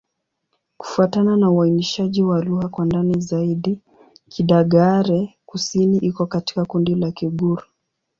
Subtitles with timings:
[0.77, 3.79] Kufuatana na uainishaji wa lugha kwa ndani zaidi,
[4.29, 7.63] Kidagaare-Kusini iko katika kundi la Kigur.